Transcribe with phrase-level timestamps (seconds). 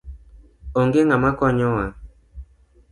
[0.79, 1.91] Onge ng'ama konyo waa